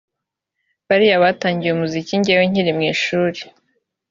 bariya 0.87 1.23
batangiye 1.23 1.71
umuziki 1.73 2.13
njyewe 2.19 2.43
nyiri 2.51 2.71
mu 2.77 2.83
ishuri 2.93 3.39